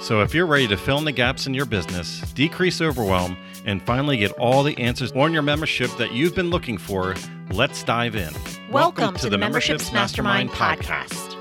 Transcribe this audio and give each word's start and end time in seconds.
So, 0.00 0.22
if 0.22 0.32
you're 0.32 0.46
ready 0.46 0.68
to 0.68 0.76
fill 0.76 0.98
in 0.98 1.04
the 1.04 1.12
gaps 1.12 1.48
in 1.48 1.54
your 1.54 1.66
business, 1.66 2.20
decrease 2.32 2.80
overwhelm, 2.80 3.36
and 3.66 3.82
finally 3.82 4.16
get 4.16 4.30
all 4.32 4.62
the 4.62 4.78
answers 4.78 5.10
on 5.12 5.32
your 5.32 5.42
membership 5.42 5.90
that 5.96 6.12
you've 6.12 6.36
been 6.36 6.50
looking 6.50 6.78
for, 6.78 7.16
let's 7.50 7.82
dive 7.82 8.14
in. 8.14 8.32
Welcome, 8.70 8.72
Welcome 8.72 9.14
to, 9.16 9.22
to, 9.22 9.30
the 9.30 9.38
Memberships, 9.38 9.92
Mastermind, 9.92 10.50
Mastermind 10.50 10.80
podcast. 10.82 11.34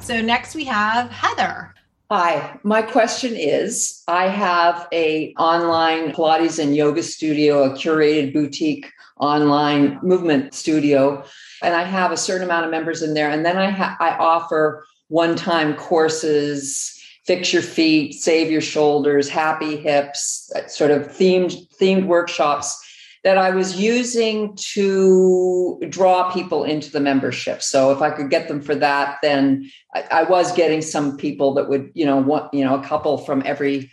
So, 0.00 0.22
next 0.22 0.54
we 0.54 0.64
have 0.64 1.10
Heather. 1.10 1.74
Hi, 2.08 2.58
my 2.62 2.80
question 2.80 3.34
is 3.34 4.04
I 4.06 4.28
have 4.28 4.86
a 4.92 5.34
online 5.38 6.12
Pilates 6.12 6.62
and 6.62 6.76
yoga 6.76 7.02
studio, 7.02 7.64
a 7.64 7.70
curated 7.70 8.32
boutique 8.32 8.92
online 9.18 9.98
movement 10.04 10.54
studio, 10.54 11.24
and 11.62 11.74
I 11.74 11.82
have 11.82 12.12
a 12.12 12.16
certain 12.16 12.44
amount 12.44 12.64
of 12.64 12.70
members 12.70 13.02
in 13.02 13.14
there 13.14 13.30
and 13.30 13.44
then 13.44 13.58
I 13.58 13.70
ha- 13.70 13.96
I 13.98 14.10
offer 14.18 14.84
one-time 15.12 15.74
courses 15.76 16.98
fix 17.24 17.52
your 17.52 17.62
feet 17.62 18.14
save 18.14 18.50
your 18.50 18.60
shoulders 18.60 19.28
happy 19.28 19.76
hips 19.76 20.50
sort 20.68 20.90
of 20.90 21.02
themed 21.08 21.54
themed 21.78 22.06
workshops 22.06 22.78
that 23.24 23.38
I 23.38 23.50
was 23.50 23.80
using 23.80 24.56
to 24.72 25.80
draw 25.88 26.32
people 26.32 26.64
into 26.64 26.90
the 26.90 26.98
membership. 26.98 27.62
So 27.62 27.92
if 27.92 28.02
I 28.02 28.10
could 28.10 28.30
get 28.30 28.48
them 28.48 28.60
for 28.60 28.74
that, 28.74 29.18
then 29.22 29.70
I, 29.94 30.04
I, 30.10 30.22
was 30.24 30.52
getting 30.52 30.82
some 30.82 31.16
people 31.16 31.54
that 31.54 31.68
would, 31.68 31.90
you 31.94 32.04
know, 32.04 32.16
want, 32.16 32.52
you 32.52 32.64
know, 32.64 32.74
a 32.74 32.84
couple 32.84 33.18
from 33.18 33.42
every 33.46 33.90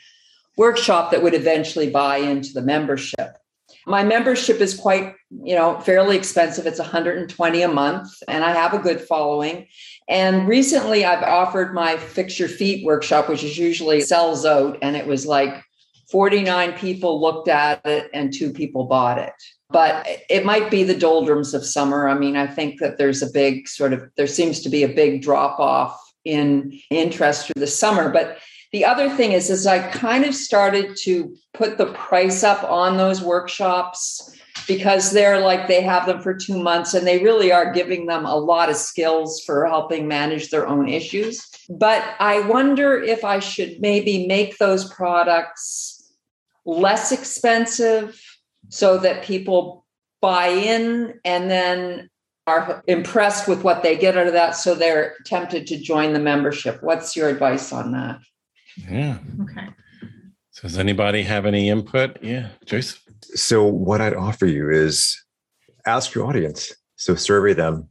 workshop 0.57 1.11
that 1.11 1.21
would 1.21 1.35
eventually 1.35 1.91
buy 1.91 2.17
into 2.17 2.53
the 2.53 2.61
membership. 2.61 3.37
My 3.85 4.03
membership 4.03 4.59
is 4.61 4.75
quite, 4.75 5.15
you 5.43 5.55
know, 5.55 5.79
fairly 5.79 6.17
expensive. 6.17 6.65
It's 6.65 6.79
120 6.79 7.61
a 7.61 7.67
month 7.67 8.09
and 8.27 8.43
I 8.43 8.51
have 8.51 8.73
a 8.73 8.79
good 8.79 9.01
following. 9.01 9.67
And 10.07 10.47
recently 10.47 11.05
I've 11.05 11.23
offered 11.23 11.73
my 11.73 11.97
Fix 11.97 12.39
Your 12.39 12.49
Feet 12.49 12.85
workshop, 12.85 13.29
which 13.29 13.43
is 13.43 13.57
usually 13.57 14.01
sells 14.01 14.45
out. 14.45 14.77
And 14.81 14.95
it 14.95 15.07
was 15.07 15.25
like 15.25 15.63
49 16.11 16.73
people 16.73 17.21
looked 17.21 17.47
at 17.47 17.85
it 17.85 18.09
and 18.13 18.33
two 18.33 18.51
people 18.51 18.85
bought 18.85 19.17
it. 19.17 19.33
But 19.69 20.07
it 20.29 20.45
might 20.45 20.71
be 20.71 20.83
the 20.83 20.97
doldrums 20.97 21.53
of 21.53 21.65
summer. 21.65 22.07
I 22.07 22.17
mean, 22.17 22.35
I 22.35 22.47
think 22.47 22.79
that 22.79 22.97
there's 22.97 23.21
a 23.21 23.31
big 23.31 23.67
sort 23.67 23.93
of, 23.93 24.09
there 24.17 24.27
seems 24.27 24.61
to 24.61 24.69
be 24.69 24.83
a 24.83 24.87
big 24.87 25.21
drop 25.21 25.59
off 25.59 25.99
in 26.25 26.79
interest 26.89 27.45
through 27.45 27.59
the 27.59 27.67
summer. 27.67 28.11
But 28.11 28.39
the 28.71 28.85
other 28.85 29.09
thing 29.09 29.31
is, 29.31 29.49
is 29.49 29.65
I 29.65 29.79
kind 29.89 30.25
of 30.25 30.35
started 30.35 30.95
to 31.03 31.35
put 31.53 31.77
the 31.77 31.87
price 31.93 32.43
up 32.43 32.63
on 32.63 32.97
those 32.97 33.21
workshops 33.21 34.35
because 34.67 35.11
they're 35.11 35.41
like 35.41 35.67
they 35.67 35.81
have 35.81 36.05
them 36.05 36.21
for 36.21 36.35
two 36.35 36.61
months 36.61 36.93
and 36.93 37.07
they 37.07 37.23
really 37.23 37.51
are 37.51 37.73
giving 37.73 38.05
them 38.05 38.25
a 38.25 38.35
lot 38.35 38.69
of 38.69 38.75
skills 38.75 39.41
for 39.43 39.65
helping 39.65 40.07
manage 40.07 40.49
their 40.49 40.67
own 40.67 40.87
issues. 40.87 41.43
But 41.69 42.03
I 42.19 42.41
wonder 42.41 43.01
if 43.01 43.23
I 43.23 43.39
should 43.39 43.79
maybe 43.79 44.27
make 44.27 44.57
those 44.57 44.91
products 44.93 46.13
less 46.65 47.11
expensive 47.11 48.21
so 48.69 48.99
that 48.99 49.23
people 49.23 49.85
buy 50.21 50.49
in 50.49 51.19
and 51.25 51.49
then 51.49 52.09
are 52.45 52.83
impressed 52.87 53.47
with 53.47 53.63
what 53.63 53.81
they 53.81 53.97
get 53.97 54.17
out 54.17 54.27
of 54.27 54.33
that 54.33 54.55
so 54.55 54.75
they're 54.75 55.15
tempted 55.25 55.67
to 55.67 55.79
join 55.79 56.13
the 56.13 56.19
membership. 56.19 56.81
What's 56.81 57.15
your 57.15 57.29
advice 57.29 57.71
on 57.71 57.91
that? 57.93 58.19
Yeah. 58.89 59.17
Okay. 59.41 59.67
So 60.51 60.67
does 60.67 60.77
anybody 60.77 61.23
have 61.23 61.45
any 61.45 61.69
input? 61.69 62.17
Yeah, 62.21 62.49
Joyce. 62.65 62.99
So 63.35 63.65
what 63.65 64.01
I'd 64.01 64.13
offer 64.13 64.45
you 64.45 64.69
is 64.69 65.17
ask 65.85 66.13
your 66.13 66.25
audience. 66.25 66.73
So 66.95 67.15
survey 67.15 67.53
them. 67.53 67.89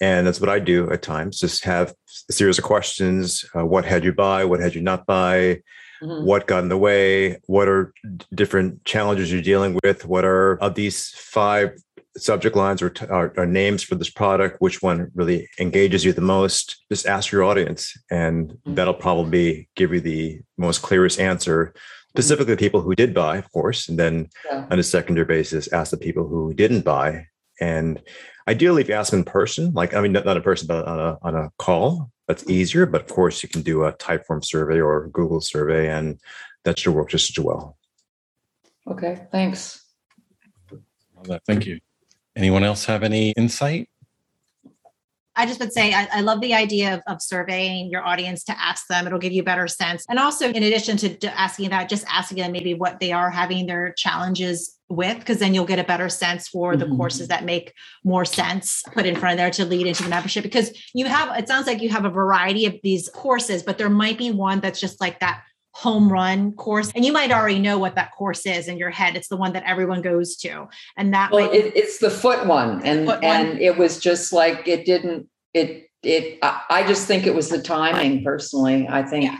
And 0.00 0.26
that's 0.26 0.40
what 0.40 0.50
I 0.50 0.58
do 0.58 0.90
at 0.90 1.02
times. 1.02 1.40
Just 1.40 1.64
have 1.64 1.94
a 2.28 2.32
series 2.32 2.58
of 2.58 2.64
questions. 2.64 3.44
Uh, 3.54 3.64
what 3.64 3.84
had 3.84 4.04
you 4.04 4.12
buy? 4.12 4.44
What 4.44 4.60
had 4.60 4.74
you 4.74 4.82
not 4.82 5.06
buy? 5.06 5.62
Mm-hmm. 6.02 6.26
What 6.26 6.46
got 6.46 6.62
in 6.62 6.68
the 6.68 6.76
way? 6.76 7.40
What 7.46 7.68
are 7.68 7.94
different 8.34 8.84
challenges 8.84 9.32
you're 9.32 9.40
dealing 9.40 9.78
with? 9.82 10.04
What 10.04 10.24
are 10.24 10.58
of 10.58 10.74
these 10.74 11.08
five 11.10 11.70
subject 12.16 12.56
lines 12.56 12.82
or, 12.82 12.92
or, 13.10 13.32
or, 13.36 13.46
names 13.46 13.82
for 13.82 13.94
this 13.94 14.10
product 14.10 14.60
which 14.60 14.82
one 14.82 15.10
really 15.14 15.48
engages 15.58 16.04
you 16.04 16.12
the 16.12 16.20
most 16.20 16.84
just 16.90 17.06
ask 17.06 17.30
your 17.30 17.44
audience 17.44 17.96
and 18.10 18.50
mm-hmm. 18.50 18.74
that'll 18.74 18.94
probably 18.94 19.68
give 19.76 19.92
you 19.92 20.00
the 20.00 20.40
most 20.56 20.82
clearest 20.82 21.20
answer 21.20 21.74
specifically 22.10 22.54
the 22.54 22.58
people 22.58 22.80
who 22.80 22.94
did 22.94 23.12
buy 23.12 23.36
of 23.36 23.50
course 23.52 23.88
and 23.88 23.98
then 23.98 24.28
yeah. 24.46 24.66
on 24.70 24.78
a 24.78 24.82
secondary 24.82 25.26
basis 25.26 25.72
ask 25.72 25.90
the 25.90 25.96
people 25.96 26.26
who 26.26 26.54
didn't 26.54 26.82
buy. 26.82 27.26
And 27.60 28.02
ideally 28.48 28.82
if 28.82 28.88
you 28.88 28.94
ask 28.94 29.10
them 29.10 29.20
in 29.20 29.24
person 29.24 29.72
like 29.72 29.94
i 29.94 30.00
mean 30.00 30.12
not, 30.12 30.24
not 30.24 30.36
in 30.36 30.42
person 30.42 30.66
but 30.66 30.86
on 30.86 30.98
a, 30.98 31.18
on 31.22 31.34
a 31.34 31.50
call 31.58 32.10
that's 32.28 32.48
easier 32.48 32.86
but 32.86 33.02
of 33.02 33.08
course 33.08 33.42
you 33.42 33.48
can 33.48 33.62
do 33.62 33.84
a 33.84 33.92
typeform 33.94 34.44
survey 34.44 34.80
or 34.80 35.08
google 35.08 35.40
survey 35.40 35.88
and 35.88 36.20
that 36.64 36.78
should 36.78 36.94
work 36.94 37.08
just 37.08 37.36
as 37.36 37.44
well. 37.44 37.76
Okay 38.88 39.26
thanks. 39.32 39.82
Thank 41.46 41.66
you 41.66 41.80
Anyone 42.36 42.64
else 42.64 42.84
have 42.84 43.02
any 43.02 43.30
insight? 43.30 43.88
I 45.38 45.44
just 45.44 45.60
would 45.60 45.72
say 45.72 45.92
I, 45.92 46.08
I 46.12 46.20
love 46.22 46.40
the 46.40 46.54
idea 46.54 46.94
of, 46.94 47.02
of, 47.06 47.20
surveying 47.20 47.90
your 47.90 48.02
audience 48.02 48.42
to 48.44 48.58
ask 48.58 48.86
them. 48.88 49.06
It'll 49.06 49.18
give 49.18 49.32
you 49.32 49.42
a 49.42 49.44
better 49.44 49.68
sense. 49.68 50.04
And 50.08 50.18
also, 50.18 50.48
in 50.48 50.62
addition 50.62 50.96
to 50.96 51.38
asking 51.38 51.70
that, 51.70 51.90
just 51.90 52.06
asking 52.10 52.38
them 52.38 52.52
maybe 52.52 52.72
what 52.72 53.00
they 53.00 53.12
are 53.12 53.30
having 53.30 53.66
their 53.66 53.92
challenges 53.98 54.78
with, 54.88 55.18
because 55.18 55.38
then 55.38 55.52
you'll 55.52 55.66
get 55.66 55.78
a 55.78 55.84
better 55.84 56.08
sense 56.08 56.48
for 56.48 56.74
the 56.74 56.86
mm-hmm. 56.86 56.96
courses 56.96 57.28
that 57.28 57.44
make 57.44 57.74
more 58.02 58.24
sense 58.24 58.82
put 58.92 59.04
in 59.04 59.14
front 59.14 59.34
of 59.34 59.38
there 59.38 59.50
to 59.50 59.66
lead 59.66 59.86
into 59.86 60.04
the 60.04 60.08
membership. 60.08 60.42
Because 60.42 60.70
you 60.94 61.04
have, 61.04 61.36
it 61.38 61.48
sounds 61.48 61.66
like 61.66 61.82
you 61.82 61.90
have 61.90 62.06
a 62.06 62.10
variety 62.10 62.64
of 62.64 62.74
these 62.82 63.10
courses, 63.10 63.62
but 63.62 63.76
there 63.76 63.90
might 63.90 64.16
be 64.16 64.30
one 64.30 64.60
that's 64.60 64.80
just 64.80 65.02
like 65.02 65.20
that 65.20 65.42
home 65.76 66.10
run 66.10 66.52
course 66.52 66.90
and 66.94 67.04
you 67.04 67.12
might 67.12 67.30
already 67.30 67.58
know 67.58 67.78
what 67.78 67.94
that 67.96 68.10
course 68.12 68.46
is 68.46 68.66
in 68.66 68.78
your 68.78 68.88
head 68.88 69.14
it's 69.14 69.28
the 69.28 69.36
one 69.36 69.52
that 69.52 69.62
everyone 69.66 70.00
goes 70.00 70.34
to 70.34 70.66
and 70.96 71.12
that 71.12 71.30
well, 71.30 71.50
it, 71.52 71.70
it's 71.76 71.98
the 71.98 72.08
foot 72.08 72.46
one 72.46 72.80
and 72.82 73.06
foot 73.06 73.22
and 73.22 73.48
one. 73.50 73.58
it 73.58 73.76
was 73.76 73.98
just 73.98 74.32
like 74.32 74.66
it 74.66 74.86
didn't 74.86 75.28
it 75.52 75.90
it 76.02 76.38
i 76.42 76.82
just 76.88 77.06
think 77.06 77.26
it 77.26 77.34
was 77.34 77.50
the 77.50 77.60
timing 77.60 78.24
personally 78.24 78.88
i 78.88 79.02
think 79.02 79.24
yeah. 79.24 79.38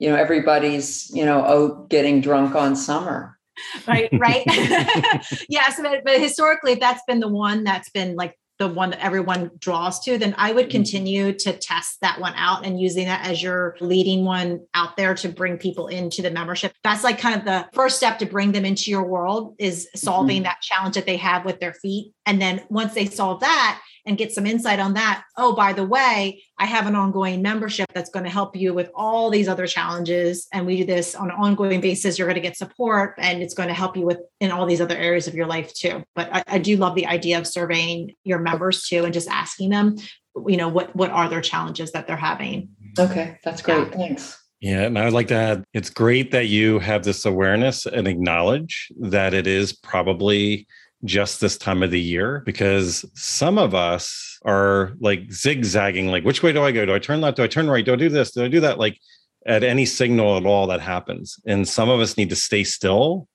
you 0.00 0.08
know 0.08 0.16
everybody's 0.16 1.08
you 1.14 1.24
know 1.24 1.44
oh 1.46 1.86
getting 1.88 2.20
drunk 2.20 2.56
on 2.56 2.74
summer 2.74 3.38
right 3.86 4.08
right 4.14 4.42
yes 5.48 5.78
but, 5.80 6.02
but 6.04 6.20
historically 6.20 6.74
that's 6.74 7.02
been 7.06 7.20
the 7.20 7.28
one 7.28 7.62
that's 7.62 7.90
been 7.90 8.16
like 8.16 8.36
the 8.60 8.68
one 8.68 8.90
that 8.90 9.02
everyone 9.02 9.50
draws 9.58 9.98
to, 10.00 10.18
then 10.18 10.34
I 10.36 10.52
would 10.52 10.66
mm-hmm. 10.66 10.72
continue 10.72 11.32
to 11.32 11.52
test 11.54 11.98
that 12.02 12.20
one 12.20 12.34
out 12.36 12.66
and 12.66 12.78
using 12.78 13.06
that 13.06 13.26
as 13.26 13.42
your 13.42 13.74
leading 13.80 14.24
one 14.24 14.60
out 14.74 14.98
there 14.98 15.14
to 15.14 15.30
bring 15.30 15.56
people 15.56 15.88
into 15.88 16.20
the 16.20 16.30
membership. 16.30 16.74
That's 16.84 17.02
like 17.02 17.18
kind 17.18 17.38
of 17.38 17.46
the 17.46 17.66
first 17.72 17.96
step 17.96 18.18
to 18.18 18.26
bring 18.26 18.52
them 18.52 18.66
into 18.66 18.90
your 18.90 19.04
world 19.04 19.56
is 19.58 19.88
solving 19.96 20.36
mm-hmm. 20.36 20.44
that 20.44 20.60
challenge 20.60 20.94
that 20.94 21.06
they 21.06 21.16
have 21.16 21.46
with 21.46 21.58
their 21.58 21.72
feet. 21.72 22.12
And 22.26 22.40
then 22.40 22.62
once 22.68 22.92
they 22.92 23.06
solve 23.06 23.40
that, 23.40 23.80
and 24.06 24.18
get 24.18 24.32
some 24.32 24.46
insight 24.46 24.80
on 24.80 24.94
that. 24.94 25.24
Oh, 25.36 25.54
by 25.54 25.72
the 25.72 25.84
way, 25.84 26.42
I 26.58 26.66
have 26.66 26.86
an 26.86 26.94
ongoing 26.94 27.42
membership 27.42 27.86
that's 27.94 28.10
going 28.10 28.24
to 28.24 28.30
help 28.30 28.56
you 28.56 28.74
with 28.74 28.90
all 28.94 29.30
these 29.30 29.48
other 29.48 29.66
challenges. 29.66 30.46
And 30.52 30.66
we 30.66 30.78
do 30.78 30.84
this 30.84 31.14
on 31.14 31.30
an 31.30 31.36
ongoing 31.36 31.80
basis. 31.80 32.18
You're 32.18 32.28
going 32.28 32.34
to 32.34 32.40
get 32.40 32.56
support 32.56 33.14
and 33.18 33.42
it's 33.42 33.54
going 33.54 33.68
to 33.68 33.74
help 33.74 33.96
you 33.96 34.06
with 34.06 34.18
in 34.40 34.50
all 34.50 34.66
these 34.66 34.80
other 34.80 34.96
areas 34.96 35.26
of 35.26 35.34
your 35.34 35.46
life 35.46 35.72
too. 35.74 36.02
But 36.14 36.28
I, 36.32 36.44
I 36.46 36.58
do 36.58 36.76
love 36.76 36.94
the 36.94 37.06
idea 37.06 37.38
of 37.38 37.46
surveying 37.46 38.14
your 38.24 38.38
members 38.38 38.86
too 38.86 39.04
and 39.04 39.14
just 39.14 39.28
asking 39.28 39.70
them, 39.70 39.96
you 40.46 40.56
know, 40.56 40.68
what 40.68 40.94
what 40.94 41.10
are 41.10 41.28
their 41.28 41.40
challenges 41.40 41.92
that 41.92 42.06
they're 42.06 42.16
having. 42.16 42.70
Okay, 42.98 43.38
that's 43.44 43.62
great. 43.62 43.88
Yeah. 43.88 43.96
Thanks. 43.96 44.36
Yeah, 44.60 44.82
and 44.82 44.98
I 44.98 45.04
would 45.04 45.14
like 45.14 45.28
to 45.28 45.34
add 45.34 45.64
it's 45.72 45.88
great 45.88 46.32
that 46.32 46.48
you 46.48 46.80
have 46.80 47.02
this 47.02 47.24
awareness 47.24 47.86
and 47.86 48.06
acknowledge 48.06 48.92
that 49.00 49.32
it 49.32 49.46
is 49.46 49.72
probably 49.72 50.66
just 51.04 51.40
this 51.40 51.56
time 51.56 51.82
of 51.82 51.90
the 51.90 52.00
year 52.00 52.42
because 52.44 53.04
some 53.14 53.58
of 53.58 53.74
us 53.74 54.38
are 54.44 54.92
like 55.00 55.32
zigzagging 55.32 56.08
like 56.08 56.24
which 56.24 56.42
way 56.42 56.52
do 56.52 56.62
i 56.62 56.72
go? 56.72 56.84
Do 56.84 56.94
i 56.94 56.98
turn 56.98 57.20
left? 57.20 57.36
Do 57.36 57.42
i 57.42 57.46
turn 57.46 57.70
right? 57.70 57.84
Do 57.84 57.92
i 57.92 57.96
do 57.96 58.08
this? 58.08 58.32
Do 58.32 58.44
i 58.44 58.48
do 58.48 58.60
that? 58.60 58.78
Like 58.78 58.98
at 59.46 59.64
any 59.64 59.86
signal 59.86 60.36
at 60.36 60.44
all 60.44 60.66
that 60.66 60.80
happens. 60.80 61.36
And 61.46 61.66
some 61.66 61.88
of 61.88 62.00
us 62.00 62.16
need 62.16 62.28
to 62.30 62.36
stay 62.36 62.64
still. 62.64 63.26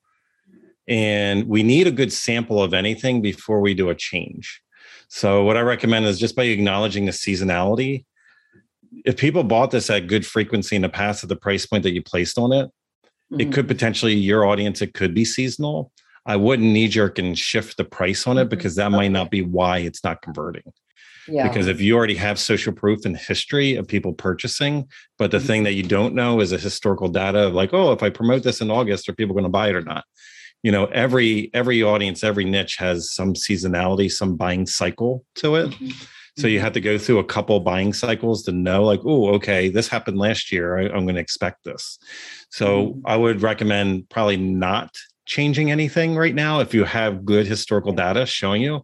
And 0.88 1.48
we 1.48 1.64
need 1.64 1.88
a 1.88 1.90
good 1.92 2.12
sample 2.12 2.62
of 2.62 2.72
anything 2.72 3.20
before 3.20 3.60
we 3.60 3.74
do 3.74 3.90
a 3.90 3.94
change. 3.94 4.62
So 5.08 5.44
what 5.44 5.56
i 5.56 5.60
recommend 5.60 6.06
is 6.06 6.18
just 6.18 6.36
by 6.36 6.44
acknowledging 6.44 7.06
the 7.06 7.12
seasonality 7.12 8.04
if 9.04 9.16
people 9.16 9.44
bought 9.44 9.70
this 9.70 9.90
at 9.90 10.06
good 10.06 10.26
frequency 10.26 10.76
in 10.76 10.82
the 10.82 10.88
past 10.88 11.22
at 11.22 11.28
the 11.28 11.36
price 11.36 11.66
point 11.66 11.82
that 11.82 11.92
you 11.92 12.02
placed 12.02 12.38
on 12.38 12.52
it, 12.52 12.66
mm-hmm. 12.66 13.40
it 13.40 13.52
could 13.52 13.68
potentially 13.68 14.14
your 14.14 14.46
audience, 14.46 14.80
it 14.82 14.94
could 14.94 15.14
be 15.14 15.24
seasonal. 15.24 15.92
I 16.26 16.36
wouldn't 16.36 16.72
knee 16.72 16.88
jerk 16.88 17.18
and 17.18 17.38
shift 17.38 17.76
the 17.76 17.84
price 17.84 18.26
on 18.26 18.36
it 18.36 18.42
mm-hmm. 18.42 18.50
because 18.50 18.74
that 18.76 18.88
okay. 18.88 18.96
might 18.96 19.12
not 19.12 19.30
be 19.30 19.42
why 19.42 19.78
it's 19.78 20.02
not 20.04 20.22
converting. 20.22 20.64
Yeah. 21.28 21.48
Because 21.48 21.66
if 21.66 21.80
you 21.80 21.96
already 21.96 22.14
have 22.16 22.38
social 22.38 22.72
proof 22.72 23.04
and 23.04 23.16
history 23.16 23.74
of 23.76 23.88
people 23.88 24.12
purchasing, 24.12 24.88
but 25.18 25.30
the 25.30 25.38
mm-hmm. 25.38 25.46
thing 25.46 25.62
that 25.64 25.74
you 25.74 25.82
don't 25.82 26.14
know 26.14 26.40
is 26.40 26.52
a 26.52 26.58
historical 26.58 27.08
data 27.08 27.46
of 27.46 27.54
like, 27.54 27.72
oh, 27.72 27.92
if 27.92 28.02
I 28.02 28.10
promote 28.10 28.42
this 28.42 28.60
in 28.60 28.70
August, 28.70 29.08
are 29.08 29.14
people 29.14 29.34
going 29.34 29.44
to 29.44 29.50
buy 29.50 29.68
it 29.68 29.74
or 29.74 29.82
not? 29.82 30.04
You 30.62 30.72
know, 30.72 30.86
every 30.86 31.50
every 31.54 31.82
audience, 31.82 32.24
every 32.24 32.44
niche 32.44 32.76
has 32.78 33.12
some 33.12 33.34
seasonality, 33.34 34.10
some 34.10 34.36
buying 34.36 34.66
cycle 34.66 35.24
to 35.36 35.56
it. 35.56 35.70
Mm-hmm. 35.70 35.90
So 36.38 36.46
you 36.46 36.56
mm-hmm. 36.58 36.64
have 36.64 36.72
to 36.74 36.80
go 36.80 36.98
through 36.98 37.18
a 37.18 37.24
couple 37.24 37.58
buying 37.60 37.94
cycles 37.94 38.42
to 38.44 38.52
know, 38.52 38.84
like, 38.84 39.00
oh, 39.04 39.34
okay, 39.34 39.68
this 39.68 39.88
happened 39.88 40.18
last 40.18 40.52
year. 40.52 40.78
I, 40.78 40.84
am 40.84 41.06
going 41.06 41.14
to 41.14 41.20
expect 41.20 41.64
this. 41.64 41.98
So 42.50 42.88
mm-hmm. 42.88 43.00
I 43.06 43.16
would 43.16 43.42
recommend 43.42 44.08
probably 44.10 44.36
not 44.36 44.90
changing 45.26 45.70
anything 45.70 46.16
right 46.16 46.34
now 46.34 46.60
if 46.60 46.72
you 46.72 46.84
have 46.84 47.24
good 47.24 47.46
historical 47.46 47.92
data 47.92 48.24
showing 48.24 48.62
you 48.62 48.82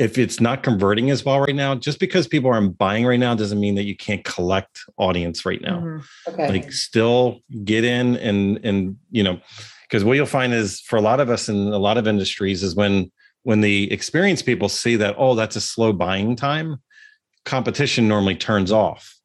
if 0.00 0.16
it's 0.16 0.40
not 0.40 0.62
converting 0.62 1.10
as 1.10 1.26
well 1.26 1.40
right 1.40 1.54
now, 1.54 1.74
just 1.74 2.00
because 2.00 2.26
people 2.26 2.50
aren't 2.50 2.78
buying 2.78 3.04
right 3.04 3.20
now 3.20 3.34
doesn't 3.34 3.60
mean 3.60 3.74
that 3.74 3.82
you 3.84 3.94
can't 3.94 4.24
collect 4.24 4.80
audience 4.96 5.44
right 5.44 5.60
now. 5.60 5.78
Mm-hmm. 5.78 6.32
Okay. 6.32 6.48
Like 6.48 6.72
still 6.72 7.40
get 7.64 7.84
in 7.84 8.16
and 8.16 8.64
and 8.64 8.96
you 9.10 9.22
know, 9.22 9.38
because 9.82 10.02
what 10.02 10.14
you'll 10.14 10.24
find 10.24 10.54
is 10.54 10.80
for 10.80 10.96
a 10.96 11.02
lot 11.02 11.20
of 11.20 11.28
us 11.28 11.50
in 11.50 11.56
a 11.56 11.78
lot 11.78 11.98
of 11.98 12.08
industries 12.08 12.62
is 12.62 12.74
when 12.74 13.12
when 13.42 13.60
the 13.60 13.92
experienced 13.92 14.46
people 14.46 14.70
see 14.70 14.96
that, 14.96 15.16
oh, 15.18 15.34
that's 15.34 15.56
a 15.56 15.60
slow 15.60 15.92
buying 15.92 16.34
time, 16.34 16.78
competition 17.44 18.08
normally 18.08 18.36
turns 18.36 18.72
off. 18.72 19.19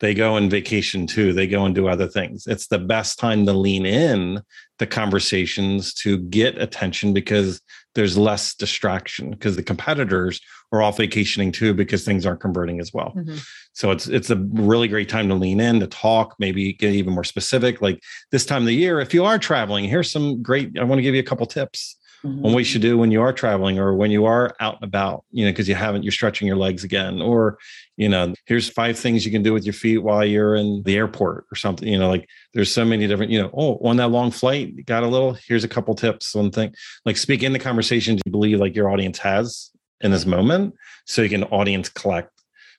They 0.00 0.14
go 0.14 0.34
on 0.34 0.50
vacation 0.50 1.06
too. 1.06 1.32
They 1.32 1.46
go 1.46 1.64
and 1.64 1.74
do 1.74 1.88
other 1.88 2.06
things. 2.06 2.46
It's 2.46 2.66
the 2.66 2.78
best 2.78 3.18
time 3.18 3.46
to 3.46 3.52
lean 3.52 3.86
in 3.86 4.42
the 4.78 4.86
conversations 4.86 5.94
to 5.94 6.18
get 6.18 6.60
attention 6.60 7.14
because 7.14 7.60
there's 7.94 8.18
less 8.18 8.54
distraction 8.54 9.30
because 9.30 9.56
the 9.56 9.62
competitors 9.62 10.40
are 10.70 10.82
off 10.82 10.98
vacationing 10.98 11.50
too 11.50 11.72
because 11.72 12.04
things 12.04 12.26
aren't 12.26 12.40
converting 12.40 12.78
as 12.78 12.92
well. 12.92 13.14
Mm-hmm. 13.16 13.36
So 13.72 13.90
it's 13.90 14.06
it's 14.06 14.28
a 14.28 14.36
really 14.36 14.88
great 14.88 15.08
time 15.08 15.28
to 15.28 15.34
lean 15.34 15.60
in 15.60 15.80
to 15.80 15.86
talk, 15.86 16.34
maybe 16.38 16.74
get 16.74 16.92
even 16.92 17.14
more 17.14 17.24
specific. 17.24 17.80
Like 17.80 18.02
this 18.30 18.44
time 18.44 18.62
of 18.62 18.66
the 18.66 18.74
year, 18.74 19.00
if 19.00 19.14
you 19.14 19.24
are 19.24 19.38
traveling, 19.38 19.84
here's 19.84 20.10
some 20.10 20.42
great. 20.42 20.78
I 20.78 20.84
want 20.84 20.98
to 20.98 21.02
give 21.02 21.14
you 21.14 21.20
a 21.20 21.24
couple 21.24 21.46
tips 21.46 21.96
mm-hmm. 22.24 22.42
what 22.42 22.58
you 22.58 22.64
should 22.64 22.82
do 22.82 22.98
when 22.98 23.10
you 23.10 23.22
are 23.22 23.32
traveling 23.32 23.78
or 23.78 23.94
when 23.94 24.10
you 24.10 24.24
are 24.24 24.54
out 24.60 24.76
and 24.76 24.84
about. 24.84 25.24
You 25.30 25.44
know, 25.44 25.52
because 25.52 25.68
you 25.68 25.74
haven't 25.74 26.02
you're 26.02 26.12
stretching 26.12 26.46
your 26.46 26.56
legs 26.56 26.84
again, 26.84 27.20
or 27.20 27.58
you 27.96 28.08
know, 28.08 28.34
here's 28.46 28.68
five 28.68 28.98
things 28.98 29.24
you 29.24 29.32
can 29.32 29.42
do 29.42 29.52
with 29.52 29.64
your 29.64 29.72
feet 29.72 29.98
while 29.98 30.24
you're 30.24 30.54
in 30.54 30.82
the 30.84 30.96
airport 30.96 31.46
or 31.50 31.56
something. 31.56 31.88
You 31.88 31.98
know, 31.98 32.08
like 32.08 32.28
there's 32.54 32.72
so 32.72 32.84
many 32.84 33.06
different, 33.06 33.32
you 33.32 33.40
know, 33.40 33.50
oh, 33.56 33.78
on 33.86 33.96
that 33.96 34.08
long 34.08 34.30
flight, 34.30 34.84
got 34.86 35.02
a 35.02 35.08
little, 35.08 35.36
here's 35.46 35.64
a 35.64 35.68
couple 35.68 35.94
tips 35.94 36.36
on 36.36 36.50
thing. 36.50 36.74
Like 37.04 37.16
speak 37.16 37.42
in 37.42 37.52
the 37.52 37.58
conversations 37.58 38.20
you 38.24 38.32
believe 38.32 38.60
like 38.60 38.76
your 38.76 38.90
audience 38.90 39.18
has 39.18 39.70
in 40.00 40.10
this 40.10 40.26
moment. 40.26 40.74
So 41.06 41.22
you 41.22 41.28
can 41.28 41.44
audience 41.44 41.88
collect. 41.88 42.30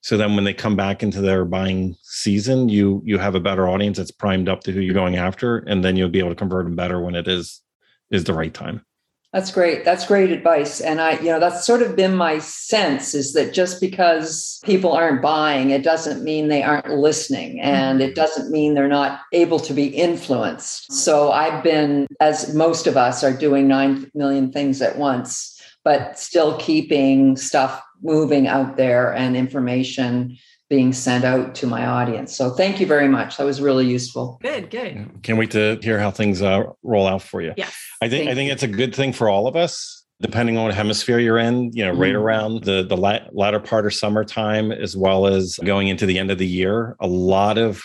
So 0.01 0.17
then 0.17 0.35
when 0.35 0.43
they 0.43 0.53
come 0.53 0.75
back 0.75 1.01
into 1.01 1.21
their 1.21 1.43
buying 1.43 1.95
season, 2.03 2.69
you 2.69 3.01
you 3.03 3.17
have 3.17 3.35
a 3.35 3.39
better 3.39 3.67
audience 3.67 3.97
that's 3.97 4.11
primed 4.11 4.47
up 4.47 4.61
to 4.61 4.71
who 4.71 4.79
you're 4.79 4.93
going 4.93 5.17
after. 5.17 5.57
And 5.57 5.83
then 5.83 5.95
you'll 5.95 6.09
be 6.09 6.19
able 6.19 6.29
to 6.29 6.35
convert 6.35 6.65
them 6.65 6.75
better 6.75 7.01
when 7.01 7.15
it 7.15 7.27
is 7.27 7.61
is 8.11 8.23
the 8.23 8.33
right 8.33 8.53
time. 8.53 8.85
That's 9.37 9.51
great. 9.51 9.85
That's 9.85 10.07
great 10.07 10.31
advice. 10.31 10.81
And 10.81 10.99
I, 10.99 11.19
you 11.19 11.25
know, 11.25 11.39
that's 11.39 11.63
sort 11.63 11.83
of 11.83 11.95
been 11.95 12.15
my 12.15 12.39
sense 12.39 13.13
is 13.13 13.33
that 13.33 13.53
just 13.53 13.79
because 13.79 14.59
people 14.63 14.93
aren't 14.93 15.21
buying, 15.21 15.69
it 15.69 15.83
doesn't 15.83 16.23
mean 16.23 16.47
they 16.47 16.63
aren't 16.63 16.89
listening 16.89 17.61
and 17.61 18.01
it 18.01 18.15
doesn't 18.15 18.49
mean 18.49 18.73
they're 18.73 18.87
not 18.87 19.21
able 19.33 19.59
to 19.59 19.75
be 19.75 19.89
influenced. 19.89 20.91
So 20.91 21.31
I've 21.31 21.63
been, 21.63 22.07
as 22.19 22.55
most 22.55 22.87
of 22.87 22.97
us 22.97 23.23
are 23.23 23.31
doing 23.31 23.67
9 23.67 24.09
million 24.15 24.51
things 24.51 24.81
at 24.81 24.97
once, 24.97 25.61
but 25.83 26.17
still 26.17 26.57
keeping 26.57 27.37
stuff 27.37 27.79
moving 28.01 28.47
out 28.47 28.75
there 28.75 29.13
and 29.13 29.37
information 29.37 30.35
being 30.69 30.91
sent 30.91 31.23
out 31.23 31.55
to 31.55 31.67
my 31.67 31.85
audience. 31.85 32.35
So 32.35 32.51
thank 32.51 32.79
you 32.79 32.85
very 32.85 33.07
much. 33.07 33.37
That 33.37 33.45
was 33.45 33.61
really 33.61 33.85
useful. 33.85 34.37
Good, 34.41 34.69
good. 34.69 35.09
Can't 35.23 35.39
wait 35.39 35.51
to 35.51 35.79
hear 35.81 35.99
how 35.99 36.11
things 36.11 36.41
uh, 36.41 36.63
roll 36.83 37.07
out 37.07 37.21
for 37.21 37.41
you. 37.41 37.53
Yeah, 37.55 37.69
I 38.01 38.09
think 38.09 38.25
thank 38.25 38.29
I 38.29 38.35
think 38.35 38.51
it's 38.51 38.63
a 38.63 38.67
good 38.67 38.93
thing 38.93 39.13
for 39.13 39.29
all 39.29 39.47
of 39.47 39.55
us, 39.55 40.05
depending 40.19 40.57
on 40.57 40.65
what 40.65 40.73
hemisphere 40.73 41.19
you're 41.19 41.37
in. 41.37 41.71
You 41.73 41.85
know, 41.85 41.93
mm 41.93 41.99
right 41.99 42.15
around 42.15 42.63
the 42.63 42.83
the 42.83 42.97
latter 42.97 43.59
part 43.59 43.85
of 43.85 43.93
summertime, 43.93 44.71
as 44.71 44.97
well 44.97 45.25
as 45.25 45.57
going 45.63 45.87
into 45.87 46.05
the 46.05 46.19
end 46.19 46.31
of 46.31 46.37
the 46.37 46.47
year. 46.47 46.95
A 46.99 47.07
lot 47.07 47.57
of 47.57 47.83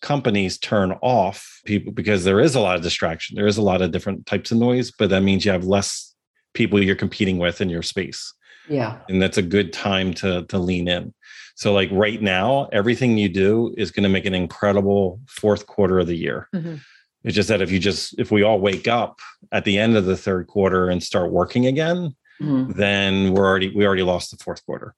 companies 0.00 0.58
turn 0.58 0.92
off 1.00 1.60
people 1.64 1.92
because 1.92 2.24
there 2.24 2.40
is 2.40 2.54
a 2.54 2.60
lot 2.60 2.76
of 2.76 2.82
distraction. 2.82 3.36
There 3.36 3.46
is 3.46 3.56
a 3.56 3.62
lot 3.62 3.82
of 3.82 3.92
different 3.92 4.26
types 4.26 4.50
of 4.50 4.58
noise, 4.58 4.90
but 4.90 5.10
that 5.10 5.22
means 5.22 5.44
you 5.44 5.52
have 5.52 5.64
less 5.64 6.14
people 6.54 6.82
you're 6.82 6.96
competing 6.96 7.38
with 7.38 7.60
in 7.60 7.70
your 7.70 7.82
space. 7.82 8.34
Yeah. 8.68 8.98
And 9.08 9.20
that's 9.20 9.38
a 9.38 9.42
good 9.42 9.72
time 9.72 10.14
to 10.14 10.44
to 10.46 10.58
lean 10.58 10.88
in. 10.88 11.14
So, 11.54 11.72
like 11.72 11.90
right 11.92 12.20
now, 12.20 12.68
everything 12.72 13.18
you 13.18 13.28
do 13.28 13.74
is 13.76 13.90
going 13.90 14.04
to 14.04 14.08
make 14.08 14.26
an 14.26 14.34
incredible 14.34 15.20
fourth 15.28 15.66
quarter 15.66 15.98
of 15.98 16.06
the 16.06 16.16
year. 16.16 16.48
Mm-hmm. 16.54 16.76
It's 17.24 17.36
just 17.36 17.48
that 17.48 17.62
if 17.62 17.70
you 17.70 17.78
just, 17.78 18.18
if 18.18 18.30
we 18.30 18.42
all 18.42 18.58
wake 18.58 18.88
up 18.88 19.20
at 19.52 19.64
the 19.64 19.78
end 19.78 19.96
of 19.96 20.04
the 20.04 20.16
third 20.16 20.48
quarter 20.48 20.88
and 20.88 21.02
start 21.02 21.30
working 21.30 21.66
again, 21.66 22.16
mm-hmm. 22.40 22.72
then 22.72 23.32
we're 23.32 23.46
already, 23.46 23.72
we 23.74 23.86
already 23.86 24.02
lost 24.02 24.30
the 24.30 24.42
fourth 24.42 24.64
quarter. 24.66 24.94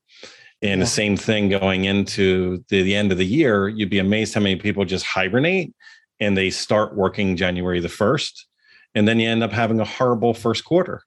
And 0.62 0.78
yeah. 0.78 0.84
the 0.84 0.90
same 0.90 1.16
thing 1.16 1.50
going 1.50 1.84
into 1.84 2.64
the, 2.68 2.82
the 2.82 2.94
end 2.94 3.12
of 3.12 3.18
the 3.18 3.26
year, 3.26 3.68
you'd 3.68 3.90
be 3.90 3.98
amazed 3.98 4.32
how 4.32 4.40
many 4.40 4.56
people 4.56 4.86
just 4.86 5.04
hibernate 5.04 5.74
and 6.18 6.36
they 6.36 6.48
start 6.48 6.96
working 6.96 7.36
January 7.36 7.80
the 7.80 7.88
1st. 7.88 8.44
And 8.94 9.06
then 9.06 9.18
you 9.18 9.28
end 9.28 9.42
up 9.42 9.52
having 9.52 9.80
a 9.80 9.84
horrible 9.84 10.32
first 10.32 10.64
quarter 10.64 11.02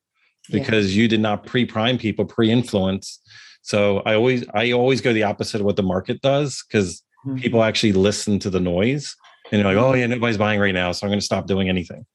because 0.51 0.95
yeah. 0.95 1.01
you 1.01 1.07
did 1.07 1.19
not 1.19 1.45
pre-prime 1.45 1.97
people, 1.97 2.25
pre-influence 2.25 3.19
so 3.67 4.01
I 4.05 4.15
always 4.15 4.45
I 4.53 4.71
always 4.71 5.01
go 5.01 5.11
the 5.11 5.23
opposite 5.23 5.59
of 5.59 5.65
what 5.65 5.75
the 5.75 5.83
market 5.83 6.21
does 6.21 6.63
because 6.63 7.03
mm-hmm. 7.25 7.35
people 7.37 7.63
actually 7.63 7.91
listen 7.91 8.39
to 8.39 8.49
the 8.49 8.61
noise 8.61 9.13
and 9.51 9.59
they're 9.59 9.73
like, 9.73 9.83
oh 9.83 9.93
yeah, 9.93 10.07
nobody's 10.07 10.37
buying 10.37 10.61
right 10.61 10.73
now, 10.73 10.93
so 10.93 11.05
I'm 11.05 11.09
going 11.09 11.19
to 11.19 11.25
stop 11.25 11.47
doing 11.47 11.67
anything. 11.67 12.05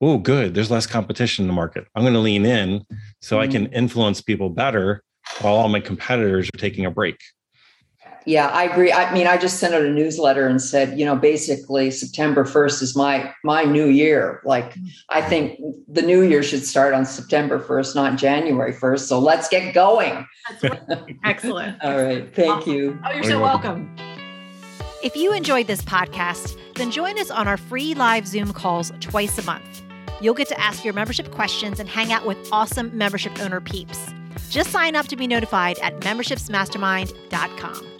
Oh, 0.00 0.16
good. 0.16 0.54
There's 0.54 0.70
less 0.70 0.86
competition 0.86 1.42
in 1.44 1.46
the 1.46 1.54
market. 1.54 1.84
I'm 1.94 2.02
going 2.02 2.14
to 2.14 2.20
lean 2.20 2.46
in 2.46 2.86
so 3.20 3.36
mm-hmm. 3.36 3.42
I 3.42 3.52
can 3.52 3.64
mm-hmm. 3.66 3.74
influence 3.74 4.22
people 4.22 4.48
better 4.48 5.02
while 5.42 5.54
all 5.54 5.68
my 5.68 5.80
competitors 5.80 6.48
are 6.48 6.58
taking 6.58 6.86
a 6.86 6.90
break 6.90 7.18
yeah, 8.26 8.48
I 8.48 8.64
agree. 8.64 8.90
I 8.90 9.12
mean, 9.12 9.26
I 9.26 9.36
just 9.36 9.58
sent 9.58 9.74
out 9.74 9.82
a 9.82 9.90
newsletter 9.90 10.46
and 10.46 10.60
said, 10.60 10.98
you 10.98 11.04
know, 11.04 11.14
basically 11.14 11.90
September 11.90 12.44
1st 12.44 12.82
is 12.82 12.96
my 12.96 13.32
my 13.42 13.64
new 13.64 13.86
year. 13.86 14.40
Like 14.44 14.74
I 15.10 15.20
mm-hmm. 15.20 15.28
think 15.28 15.60
the 15.88 16.00
new 16.02 16.22
year 16.22 16.42
should 16.42 16.64
start 16.64 16.94
on 16.94 17.04
September 17.04 17.60
1st, 17.60 17.94
not 17.94 18.16
January 18.16 18.72
1st. 18.72 19.00
So 19.00 19.18
let's 19.18 19.48
get 19.48 19.74
going. 19.74 20.26
Excellent. 21.24 21.82
All 21.84 22.02
right. 22.02 22.34
Thank 22.34 22.62
awesome. 22.62 22.72
you. 22.72 22.98
Oh, 23.04 23.10
you're 23.12 23.24
so 23.24 23.40
welcome. 23.40 23.94
If 25.02 25.14
you 25.16 25.34
enjoyed 25.34 25.66
this 25.66 25.82
podcast, 25.82 26.58
then 26.76 26.90
join 26.90 27.18
us 27.18 27.30
on 27.30 27.46
our 27.46 27.58
free 27.58 27.94
live 27.94 28.26
Zoom 28.26 28.54
calls 28.54 28.90
twice 29.00 29.36
a 29.36 29.42
month. 29.42 29.82
You'll 30.22 30.32
get 30.32 30.48
to 30.48 30.58
ask 30.58 30.82
your 30.82 30.94
membership 30.94 31.30
questions 31.30 31.78
and 31.78 31.90
hang 31.90 32.10
out 32.10 32.24
with 32.24 32.38
awesome 32.50 32.96
membership 32.96 33.38
owner 33.40 33.60
peeps. 33.60 34.14
Just 34.48 34.70
sign 34.70 34.96
up 34.96 35.08
to 35.08 35.16
be 35.16 35.26
notified 35.26 35.78
at 35.80 36.00
membershipsmastermind.com. 36.00 37.93